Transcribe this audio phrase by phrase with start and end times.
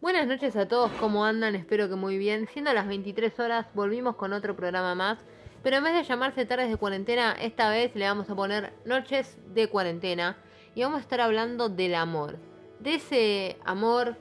[0.00, 1.56] Buenas noches a todos, ¿cómo andan?
[1.56, 2.46] Espero que muy bien.
[2.46, 5.18] Siendo las 23 horas, volvimos con otro programa más.
[5.64, 9.36] Pero en vez de llamarse tardes de cuarentena, esta vez le vamos a poner noches
[9.52, 10.36] de cuarentena.
[10.76, 12.38] Y vamos a estar hablando del amor.
[12.78, 14.16] De ese amor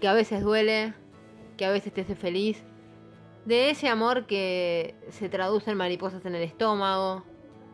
[0.00, 0.94] que a veces duele,
[1.58, 2.64] que a veces te hace feliz.
[3.44, 7.24] De ese amor que se traduce en mariposas en el estómago.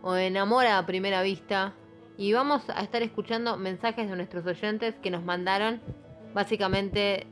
[0.02, 1.74] O en amor a primera vista.
[2.16, 5.80] Y vamos a estar escuchando mensajes de nuestros oyentes que nos mandaron
[6.34, 7.26] básicamente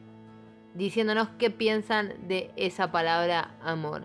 [0.75, 4.05] diciéndonos qué piensan de esa palabra amor.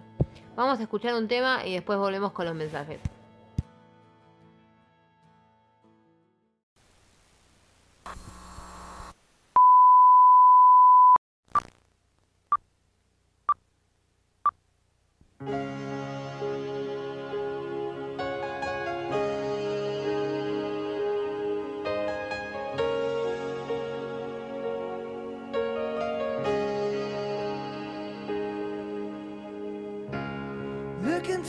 [0.56, 3.00] Vamos a escuchar un tema y después volvemos con los mensajes.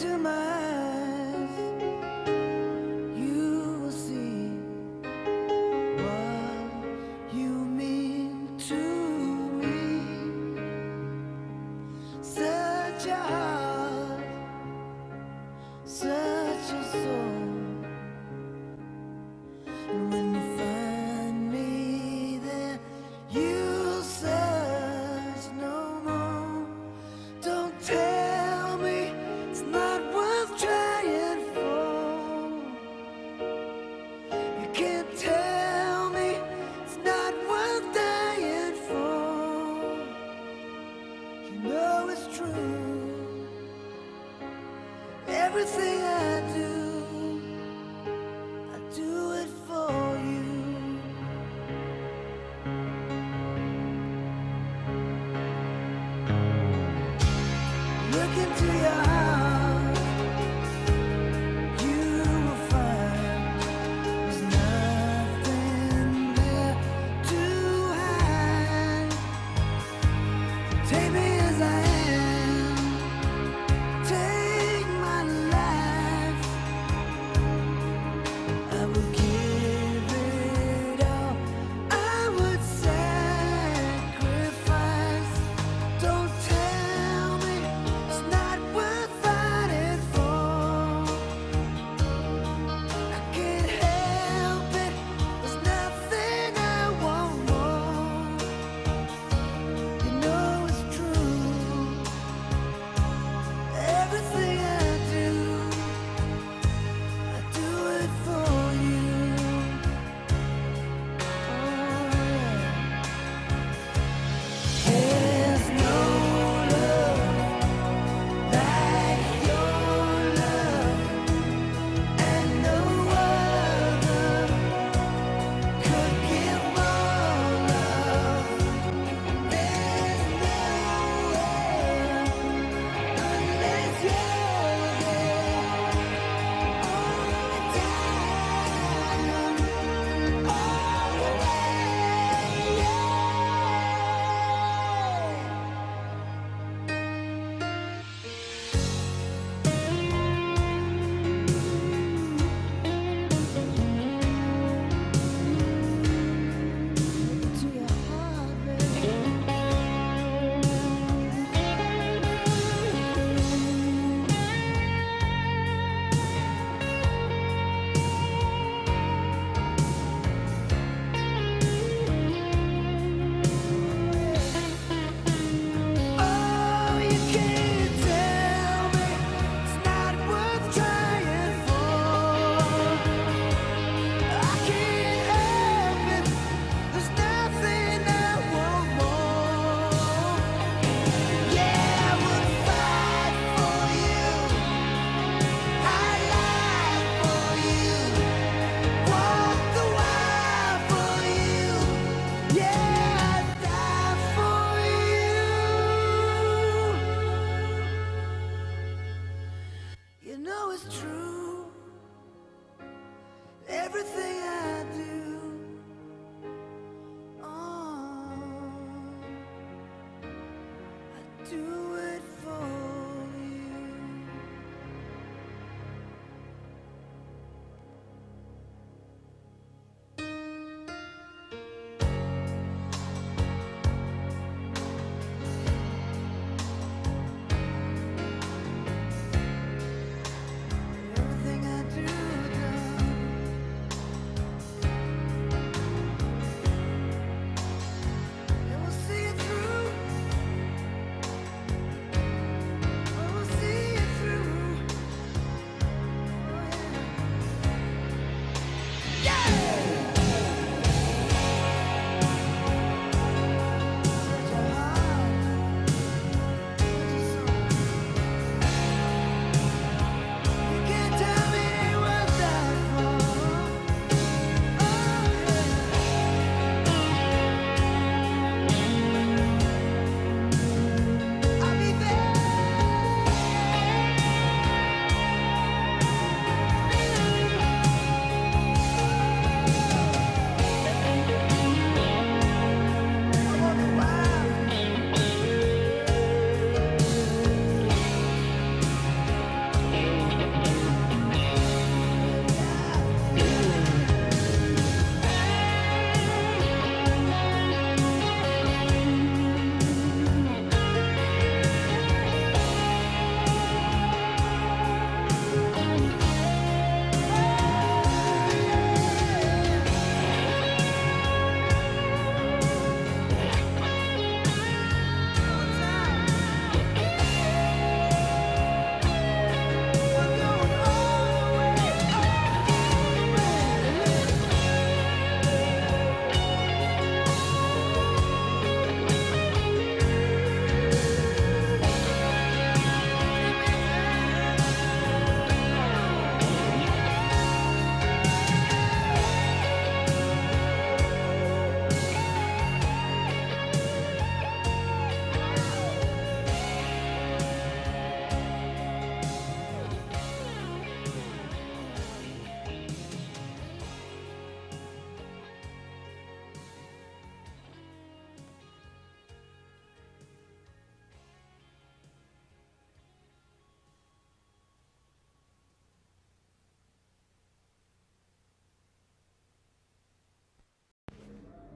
[0.03, 0.62] Into my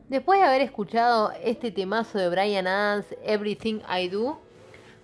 [0.08, 4.40] Después de haber escuchado este temazo de Brian Adams, Everything I Do,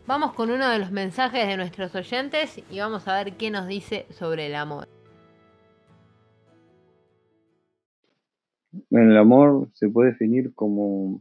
[0.07, 3.67] vamos con uno de los mensajes de nuestros oyentes y vamos a ver qué nos
[3.67, 4.87] dice sobre el amor.
[8.91, 11.21] El amor se puede definir como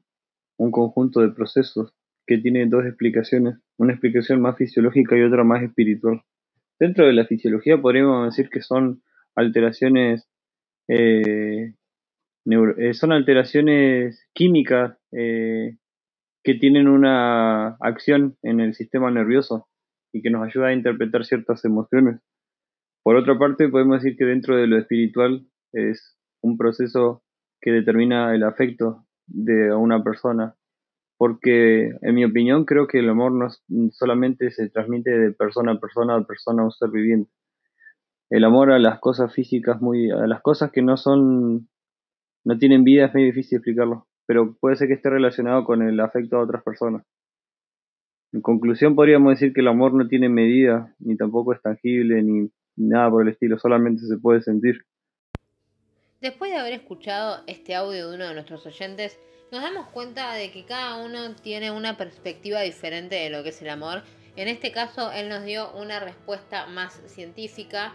[0.58, 1.92] un conjunto de procesos
[2.28, 6.22] que tiene dos explicaciones, una explicación más fisiológica y otra más espiritual.
[6.80, 9.02] Dentro de la fisiología podríamos decir que son
[9.36, 10.30] alteraciones
[10.88, 11.74] eh,
[12.46, 15.78] neuro- eh, son alteraciones químicas eh,
[16.44, 19.68] que tienen una acción en el sistema nervioso
[20.14, 22.20] y que nos ayuda a interpretar ciertas emociones.
[23.04, 27.24] Por otra parte, podemos decir que dentro de lo espiritual es un proceso
[27.62, 30.56] que determina el afecto de una persona.
[31.18, 33.48] Porque, en mi opinión, creo que el amor no
[33.92, 37.32] solamente se transmite de persona a persona a persona a un ser viviente.
[38.32, 41.70] El amor a las cosas físicas, muy, a las cosas que no son,
[42.44, 44.08] no tienen vida, es muy difícil explicarlo.
[44.26, 47.04] Pero puede ser que esté relacionado con el afecto a otras personas.
[48.34, 52.50] En conclusión, podríamos decir que el amor no tiene medida, ni tampoco es tangible, ni
[52.78, 54.86] nada por el estilo, solamente se puede sentir.
[56.22, 59.20] Después de haber escuchado este audio de uno de nuestros oyentes,
[59.52, 63.62] nos damos cuenta de que cada uno tiene una perspectiva diferente de lo que es
[63.62, 64.04] el amor.
[64.38, 67.94] En este caso, él nos dio una respuesta más científica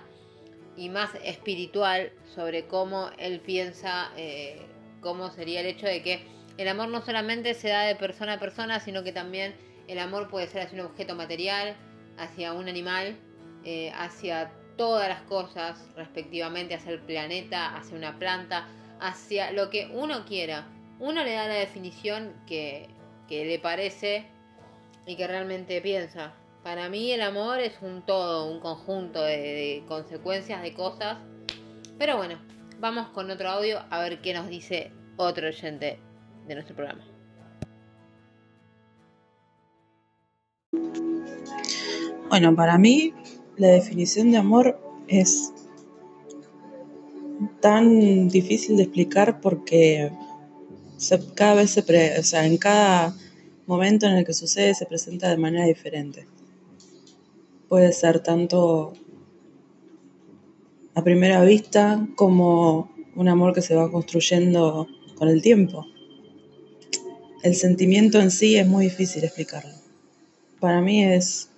[0.77, 4.61] y más espiritual sobre cómo él piensa, eh,
[5.01, 6.27] cómo sería el hecho de que
[6.59, 9.55] el amor no solamente se da de persona a persona, sino que también
[9.89, 11.77] el amor puede ser hacia un objeto material,
[12.19, 13.17] hacia un animal,
[13.65, 18.69] eh, hacia todas las cosas respectivamente, hacia el planeta, hacia una planta,
[19.01, 20.67] hacia lo que uno quiera.
[20.99, 22.89] Uno le da la definición que,
[23.29, 24.27] que le parece
[25.07, 26.35] y que realmente piensa.
[26.67, 31.17] Para mí el amor es un todo, un conjunto de, consecuencias, de cosas.
[31.97, 32.41] Pero bueno,
[32.81, 36.01] vamos con otro audio a ver qué nos dice otro oyente
[36.49, 37.05] de nuestro programa.
[42.31, 43.15] Bueno, para mí
[43.57, 45.53] la definición de amor es
[47.61, 50.11] tan difícil de explicar porque
[50.97, 53.15] se- cada vez se pre- o sea, en cada
[53.69, 56.27] momento en el que sucede se presenta de manera diferente.
[57.69, 58.93] Puede ser tanto
[60.95, 65.85] a primera vista como un amor que se va construyendo con el tiempo.
[67.43, 69.75] El sentimiento en sí es muy difícil explicarlo.
[70.61, 71.51] Para mí es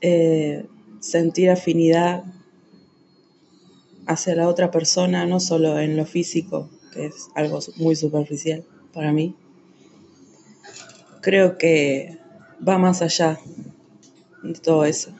[0.00, 0.66] eh,
[1.00, 2.24] sentir afinidad
[4.06, 9.12] hacia la otra persona, no solo en lo físico, que es algo muy superficial para
[9.12, 9.34] mí.
[11.20, 12.18] Creo que
[12.66, 13.38] va más allá
[14.52, 15.10] de todo eso.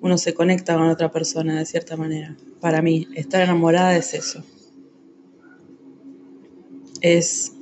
[0.00, 2.36] Uno se conecta con otra persona de cierta manera.
[2.60, 4.44] Para mí, estar enamorada es eso.
[7.00, 7.52] Es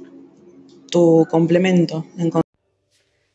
[0.91, 2.05] tu complemento.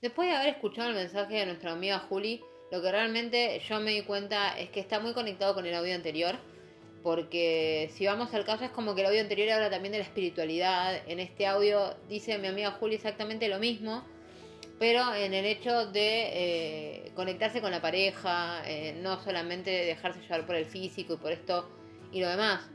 [0.02, 3.92] Después de haber escuchado el mensaje de nuestra amiga Juli, lo que realmente yo me
[3.92, 6.36] di cuenta es que está muy conectado con el audio anterior.
[7.02, 10.04] Porque si vamos al caso es como que el audio anterior habla también de la
[10.04, 11.02] espiritualidad.
[11.08, 14.04] En este audio dice mi amiga Juli exactamente lo mismo.
[14.80, 20.46] Pero en el hecho de eh, conectarse con la pareja, eh, no solamente dejarse llevar
[20.46, 21.68] por el físico y por esto
[22.12, 22.70] y lo demás.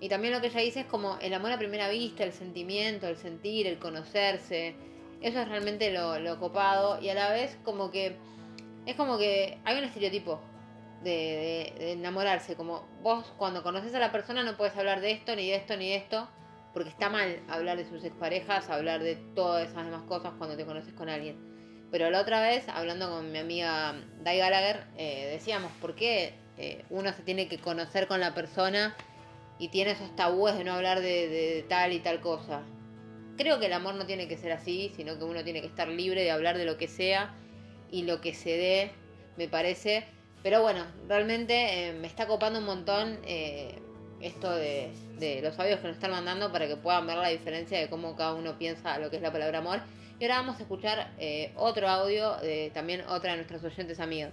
[0.00, 3.06] Y también lo que ella dice es como el amor a primera vista, el sentimiento,
[3.06, 4.74] el sentir, el conocerse.
[5.22, 7.00] Eso es realmente lo, lo copado.
[7.00, 8.16] Y a la vez como que
[8.86, 10.40] es como que hay un estereotipo
[11.02, 12.56] de, de- de enamorarse.
[12.56, 15.76] Como vos cuando conoces a la persona no puedes hablar de esto, ni de esto,
[15.76, 16.28] ni de esto.
[16.74, 20.66] Porque está mal hablar de sus exparejas, hablar de todas esas demás cosas cuando te
[20.66, 21.54] conoces con alguien.
[21.94, 26.84] Pero la otra vez, hablando con mi amiga Dai Gallagher, eh, decíamos, ¿por qué eh,
[26.90, 28.96] uno se tiene que conocer con la persona
[29.60, 32.62] y tiene esos tabúes de no hablar de, tal y tal cosa?
[33.36, 35.86] Creo que el amor no tiene que ser así, sino que uno tiene que estar
[35.86, 37.32] libre de hablar de lo que sea
[37.92, 38.90] y lo que se dé,
[39.36, 40.04] me parece.
[40.42, 43.20] Pero bueno, realmente eh, me está copando un montón
[44.24, 44.90] esto de,
[45.42, 48.34] los audios que nos están mandando para que puedan ver la diferencia de cómo cada
[48.34, 49.80] uno piensa lo que es la palabra amor.
[50.18, 54.32] Y ahora vamos a escuchar eh, otro audio de también otra de nuestros oyentes amigas.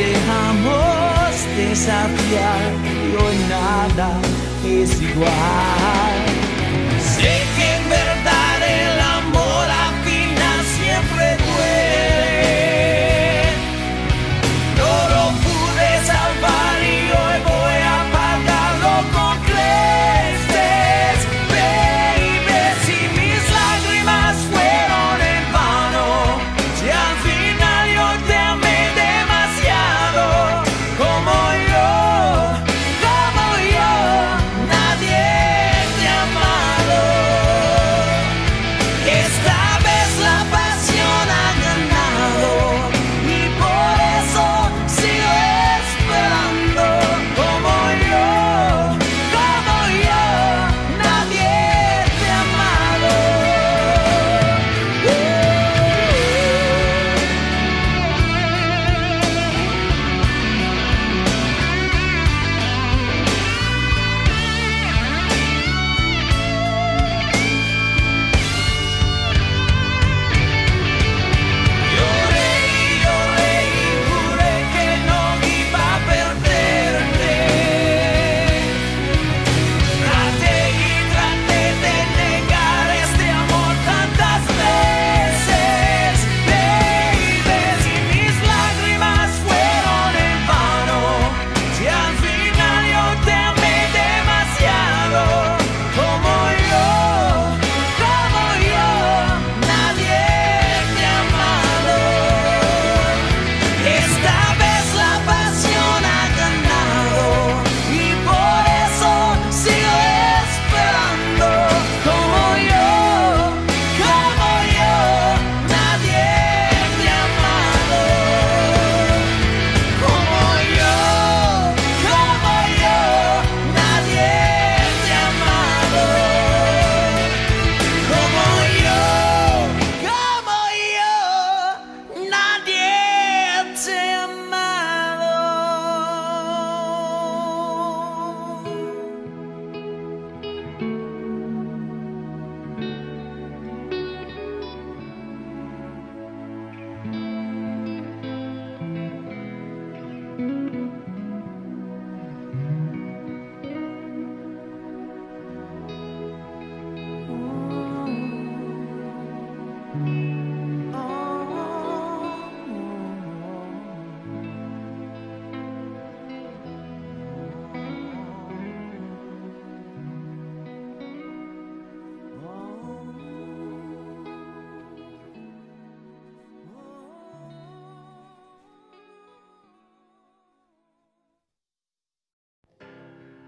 [0.00, 4.10] Dejamos desafiar y hoy nada
[4.64, 6.09] es igual.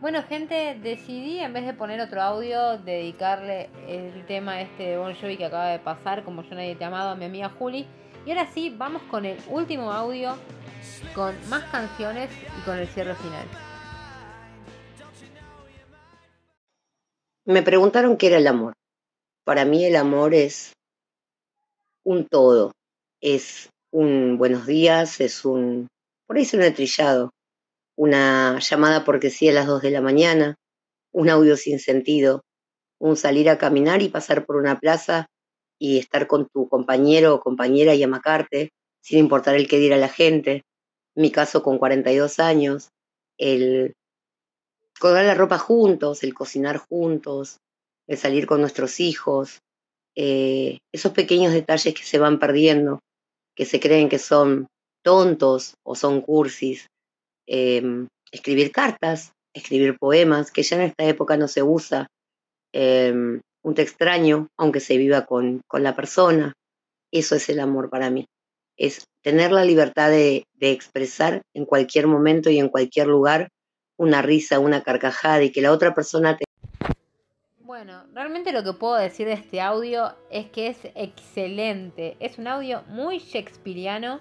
[0.03, 5.15] Bueno, gente, decidí en vez de poner otro audio, dedicarle el tema este de Bon
[5.15, 7.87] Jovi que acaba de pasar, como yo nadie te amado, a mi amiga Juli.
[8.27, 10.37] Y ahora sí, vamos con el último audio,
[11.15, 13.47] con más canciones y con el cierre final.
[17.45, 18.73] Me preguntaron qué era el amor.
[19.45, 20.73] Para mí el amor es
[22.05, 22.73] un todo.
[23.21, 25.87] Es un buenos días, es un,
[26.27, 27.31] por ahí es un trillado,
[28.03, 30.57] una llamada porque sí a las 2 de la mañana,
[31.13, 32.43] un audio sin sentido,
[32.99, 35.27] un salir a caminar y pasar por una plaza
[35.79, 40.09] y estar con tu compañero o compañera y amacarte, sin importar el que diera la
[40.09, 40.63] gente.
[41.15, 42.89] En mi caso, con 42 años,
[43.39, 43.93] el
[44.99, 47.59] colgar la ropa juntos, el cocinar juntos,
[48.09, 49.61] el salir con nuestros hijos,
[50.17, 52.99] eh, esos pequeños detalles que se van perdiendo,
[53.55, 54.67] que se creen que son
[55.05, 56.89] tontos o son cursis,
[57.53, 62.07] em, escribir cartas, escribir poemas, que ya en esta época no se usa,
[62.73, 66.55] em, un te extraño, aunque se viva con, con, la persona,
[67.13, 68.25] eso es el amor para mí,
[68.79, 73.49] es tener la libertad de, de expresar en cualquier momento y en cualquier lugar
[73.99, 76.45] una risa, una carcajada y que la otra persona te
[77.73, 82.19] bueno, realmente lo que puedo decir de este audio es que es excelente.
[82.21, 84.21] Es un audio muy shakespeariano,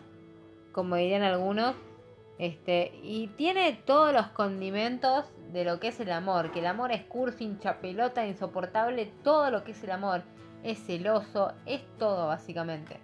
[0.71, 1.75] como dirían algunos.
[2.41, 6.51] Este, y tiene todos los condimentos de lo que es el amor.
[6.51, 9.13] Que el amor es cursi, hincha pelota, insoportable.
[9.23, 10.23] Todo lo que es el amor.
[10.63, 12.99] Es celoso, es todo básicamente.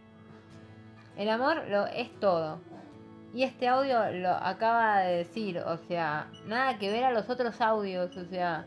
[1.17, 2.59] El amor lo es todo.
[3.31, 7.61] Y este audio lo acaba de decir, o sea, nada que ver a los otros
[7.61, 8.65] audios, o sea,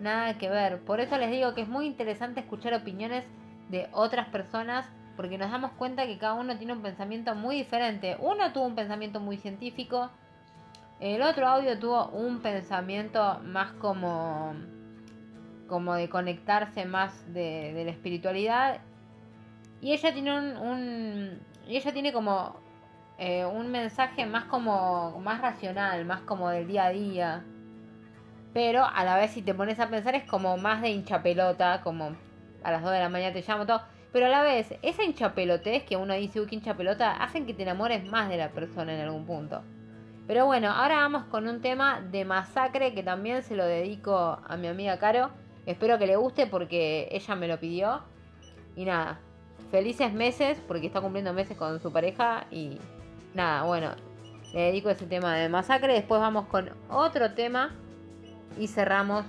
[0.00, 0.80] nada que ver.
[0.80, 3.24] Por eso les digo que es muy interesante escuchar opiniones
[3.68, 8.16] de otras personas porque nos damos cuenta que cada uno tiene un pensamiento muy diferente.
[8.20, 10.10] Uno tuvo un pensamiento muy científico,
[11.00, 14.54] el otro audio tuvo un pensamiento más como
[15.66, 18.78] como de conectarse más de, la espiritualidad
[19.80, 22.54] y ella tiene un, y ella tiene como
[23.18, 27.44] eh, un mensaje más como más racional, más como del día a día.
[28.54, 32.14] Pero a la vez si te pones a pensar es como más de hinchapelota, como
[32.62, 33.97] a las 2 de la mañana te llamo todo.
[34.12, 38.04] Pero a la vez, esa hinchapelotez que uno dice, uy, hinchapelota, hacen que te enamores
[38.06, 39.62] más de la persona en algún punto.
[40.26, 44.56] Pero bueno, ahora vamos con un tema de masacre que también se lo dedico a
[44.56, 45.30] mi amiga Caro.
[45.66, 48.02] Espero que le guste porque ella me lo pidió.
[48.76, 49.20] Y nada,
[49.70, 52.46] felices meses porque está cumpliendo meses con su pareja.
[52.50, 52.78] Y
[53.34, 53.90] nada, bueno,
[54.52, 55.94] le dedico ese tema de masacre.
[55.94, 57.74] Después vamos con otro tema
[58.58, 59.24] y cerramos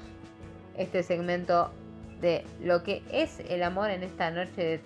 [0.78, 1.72] este segmento
[2.22, 4.82] de lo que es el amor en esta noche de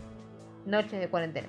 [0.66, 1.48] noches de cuarentena.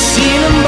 [0.00, 0.59] Que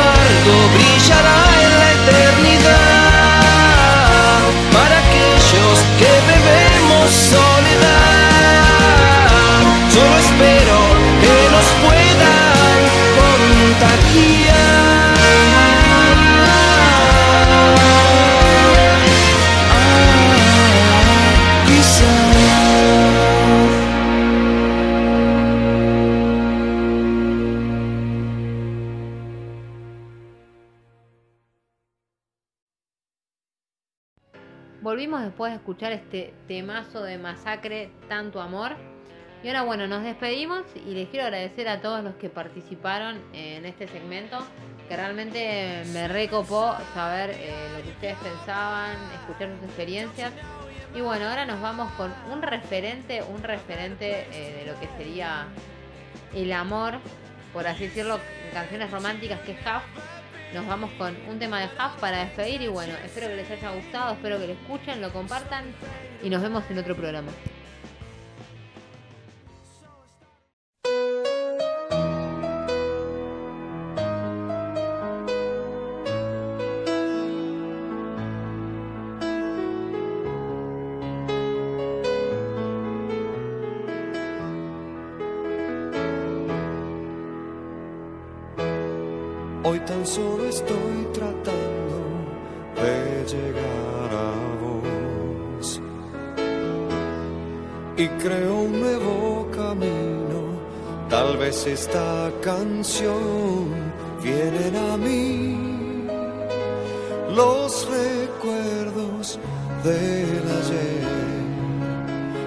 [35.38, 38.76] De escuchar este temazo de masacre, tanto amor.
[39.42, 43.64] Y ahora bueno, nos despedimos y les quiero agradecer a todos los que participaron en
[43.64, 44.38] este segmento,
[44.88, 50.32] que realmente me recopó saber eh, lo que ustedes pensaban, escuchar sus experiencias.
[50.94, 55.46] Y bueno, ahora nos vamos con un referente, un referente eh, de lo que sería
[56.34, 56.98] el amor,
[57.52, 58.20] por así decirlo,
[58.52, 60.11] canciones románticas, que es Huff.
[60.54, 63.70] Nos vamos con un tema de Huff para despedir y bueno, espero que les haya
[63.70, 65.64] gustado, espero que lo escuchen, lo compartan
[66.22, 67.32] y nos vemos en otro programa.
[101.12, 103.68] Tal vez esta canción
[104.22, 106.08] vienen a mí.
[107.36, 109.38] Los recuerdos
[109.84, 111.04] del ayer.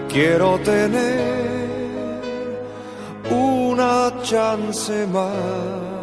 [0.10, 2.20] Quiero tener
[3.30, 5.96] una chance más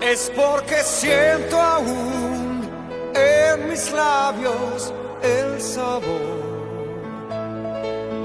[0.00, 2.68] es porque siento aún
[3.14, 6.40] en mis labios el sabor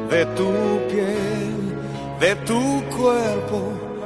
[0.09, 0.51] de tu
[0.89, 1.54] piel,
[2.19, 3.61] de tu cuerpo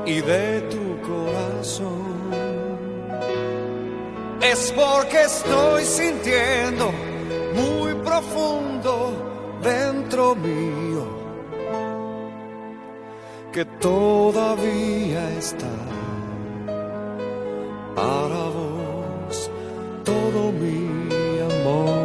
[0.05, 2.09] y de tu corazón.
[4.41, 6.91] Es porque estoy sintiendo
[7.53, 9.11] muy profundo
[9.61, 11.19] dentro mío
[13.51, 15.67] que todavía está
[17.95, 19.51] para vos
[20.03, 21.98] todo mi amor.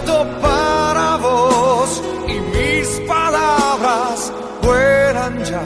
[0.00, 4.32] Canto para vos y mis palabras
[4.62, 5.62] vuelan ya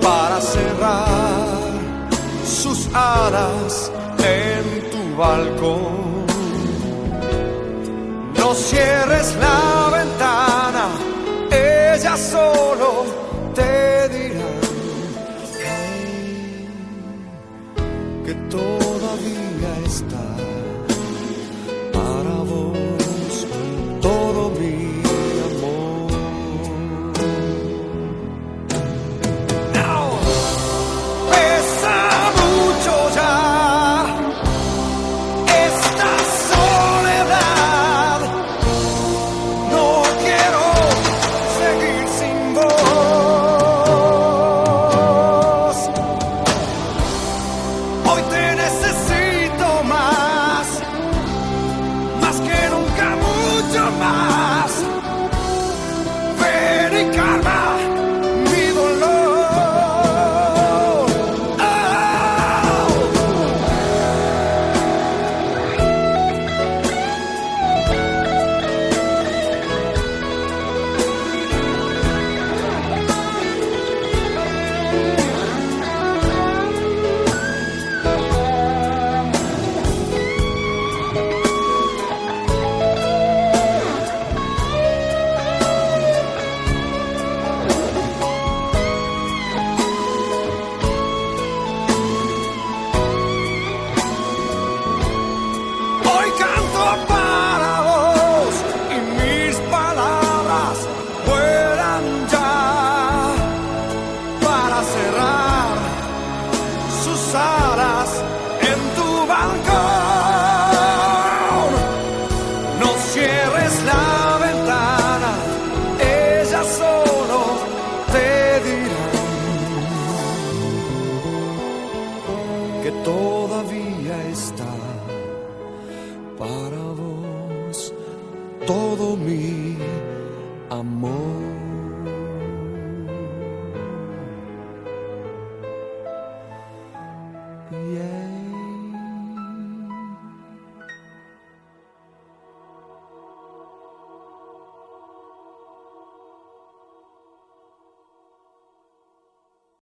[0.00, 1.46] para cerrar
[2.44, 6.26] sus alas en tu balcón.
[8.38, 10.86] No cierres la ventana,
[11.50, 13.04] ella solo
[13.54, 14.50] te dirá
[18.24, 18.85] que todavía